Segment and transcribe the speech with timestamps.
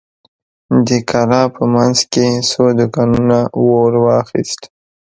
[0.87, 4.61] د کلا په مينځ کې څو دوکانونو اور واخيست.